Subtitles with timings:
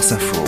[0.00, 0.44] France Info.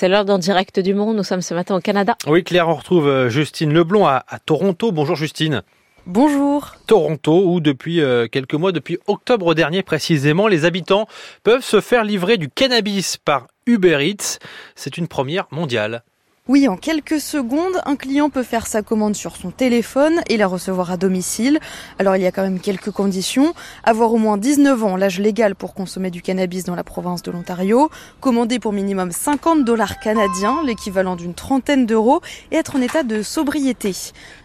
[0.00, 1.16] C'est l'heure d'en direct du monde.
[1.16, 2.16] Nous sommes ce matin au Canada.
[2.26, 4.90] Oui, Claire, on retrouve euh, Justine Leblond à, à Toronto.
[4.90, 5.62] Bonjour Justine.
[6.06, 6.74] Bonjour.
[6.88, 11.06] Toronto, où depuis euh, quelques mois, depuis octobre dernier précisément, les habitants
[11.44, 14.40] peuvent se faire livrer du cannabis par Uber Eats.
[14.74, 16.02] C'est une première mondiale.
[16.50, 20.48] Oui, en quelques secondes, un client peut faire sa commande sur son téléphone et la
[20.48, 21.60] recevoir à domicile.
[22.00, 23.54] Alors il y a quand même quelques conditions.
[23.84, 27.30] Avoir au moins 19 ans, l'âge légal pour consommer du cannabis dans la province de
[27.30, 33.04] l'Ontario, commander pour minimum 50 dollars canadiens, l'équivalent d'une trentaine d'euros, et être en état
[33.04, 33.94] de sobriété.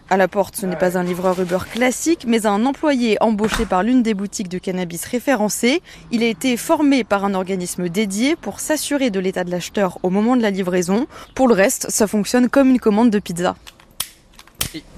[0.08, 3.82] À la porte, ce n'est pas un livreur Uber classique, mais un employé embauché par
[3.82, 5.82] l'une des boutiques de cannabis référencées.
[6.12, 10.10] Il a été formé par un organisme dédié pour s'assurer de l'état de l'acheteur au
[10.10, 11.08] moment de la livraison.
[11.34, 13.56] Pour le reste, ça fonctionne comme une commande de pizza.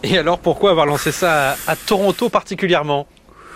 [0.03, 3.07] Et alors, pourquoi avoir lancé ça à, Toronto particulièrement?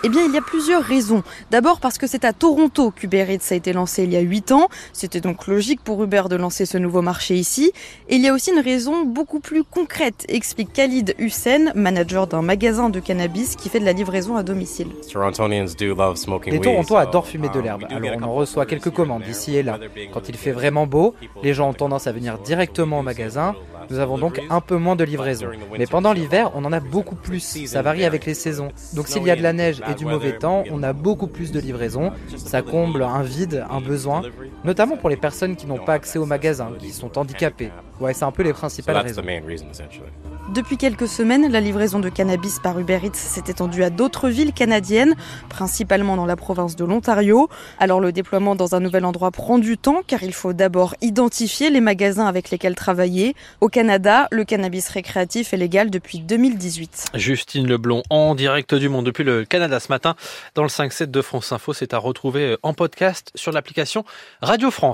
[0.03, 1.23] Eh bien, il y a plusieurs raisons.
[1.49, 4.51] D'abord parce que c'est à Toronto qu'Uber Eats a été lancé il y a 8
[4.51, 4.67] ans.
[4.91, 7.71] C'était donc logique pour Uber de lancer ce nouveau marché ici.
[8.09, 12.41] Et il y a aussi une raison beaucoup plus concrète, explique Khalid Hussein, manager d'un
[12.41, 14.87] magasin de cannabis qui fait de la livraison à domicile.
[16.47, 19.79] Les Torontois adorent fumer de l'herbe, alors on en reçoit quelques commandes ici et là.
[20.13, 23.55] Quand il fait vraiment beau, les gens ont tendance à venir directement au magasin.
[23.89, 25.47] Nous avons donc un peu moins de livraison.
[25.77, 27.65] Mais pendant l'hiver, on en a beaucoup plus.
[27.67, 28.69] Ça varie avec les saisons.
[28.93, 31.51] Donc s'il y a de la neige et du mauvais temps, on a beaucoup plus
[31.51, 32.11] de livraison.
[32.37, 34.23] Ça comble un vide, un besoin,
[34.63, 37.71] notamment pour les personnes qui n'ont pas accès au magasin, qui sont handicapées.
[37.99, 39.21] Ouais, c'est un peu les principales raisons.
[40.49, 44.51] Depuis quelques semaines, la livraison de cannabis par Uber Eats s'est étendue à d'autres villes
[44.51, 45.15] canadiennes,
[45.47, 47.47] principalement dans la province de l'Ontario.
[47.79, 51.69] Alors le déploiement dans un nouvel endroit prend du temps car il faut d'abord identifier
[51.69, 53.35] les magasins avec lesquels travailler.
[53.61, 57.05] Au Canada, le cannabis récréatif est légal depuis 2018.
[57.13, 60.15] Justine Leblond en direct du monde depuis le Canada ce matin
[60.55, 61.71] dans le 5-7 de France Info.
[61.71, 64.03] C'est à retrouver en podcast sur l'application
[64.41, 64.91] Radio France.